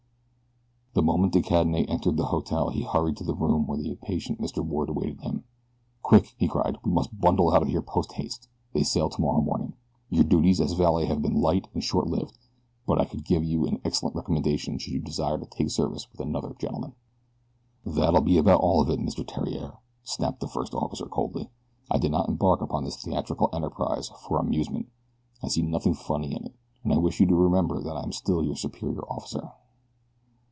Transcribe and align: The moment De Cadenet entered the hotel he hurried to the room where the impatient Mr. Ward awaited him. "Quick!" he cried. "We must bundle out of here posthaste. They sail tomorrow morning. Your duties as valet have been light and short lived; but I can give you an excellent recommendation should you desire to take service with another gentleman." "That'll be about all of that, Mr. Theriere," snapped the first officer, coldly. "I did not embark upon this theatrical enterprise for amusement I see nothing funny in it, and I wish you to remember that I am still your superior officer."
The 0.93 1.01
moment 1.01 1.31
De 1.31 1.41
Cadenet 1.41 1.89
entered 1.89 2.17
the 2.17 2.25
hotel 2.25 2.67
he 2.67 2.81
hurried 2.83 3.15
to 3.15 3.23
the 3.23 3.33
room 3.33 3.65
where 3.65 3.77
the 3.77 3.89
impatient 3.91 4.41
Mr. 4.41 4.59
Ward 4.61 4.89
awaited 4.89 5.21
him. 5.21 5.45
"Quick!" 6.01 6.33
he 6.37 6.49
cried. 6.49 6.77
"We 6.83 6.91
must 6.91 7.17
bundle 7.17 7.53
out 7.53 7.61
of 7.61 7.69
here 7.69 7.81
posthaste. 7.81 8.49
They 8.73 8.83
sail 8.83 9.07
tomorrow 9.09 9.39
morning. 9.39 9.71
Your 10.09 10.25
duties 10.25 10.59
as 10.59 10.73
valet 10.73 11.05
have 11.05 11.21
been 11.21 11.39
light 11.39 11.69
and 11.73 11.81
short 11.81 12.07
lived; 12.07 12.37
but 12.85 12.99
I 12.99 13.05
can 13.05 13.21
give 13.21 13.41
you 13.41 13.65
an 13.65 13.79
excellent 13.85 14.17
recommendation 14.17 14.77
should 14.79 14.91
you 14.91 14.99
desire 14.99 15.37
to 15.37 15.45
take 15.45 15.69
service 15.69 16.11
with 16.11 16.19
another 16.19 16.55
gentleman." 16.59 16.93
"That'll 17.85 18.19
be 18.19 18.37
about 18.37 18.59
all 18.59 18.81
of 18.81 18.87
that, 18.87 18.99
Mr. 18.99 19.25
Theriere," 19.25 19.77
snapped 20.03 20.41
the 20.41 20.49
first 20.49 20.73
officer, 20.75 21.05
coldly. 21.05 21.47
"I 21.89 21.99
did 21.99 22.11
not 22.11 22.27
embark 22.27 22.61
upon 22.61 22.83
this 22.83 23.01
theatrical 23.01 23.49
enterprise 23.53 24.11
for 24.27 24.39
amusement 24.39 24.89
I 25.41 25.47
see 25.47 25.61
nothing 25.61 25.93
funny 25.93 26.35
in 26.35 26.47
it, 26.47 26.55
and 26.83 26.91
I 26.93 26.97
wish 26.97 27.21
you 27.21 27.27
to 27.27 27.35
remember 27.35 27.81
that 27.81 27.95
I 27.95 28.03
am 28.03 28.11
still 28.11 28.43
your 28.43 28.57
superior 28.57 29.03
officer." 29.03 29.53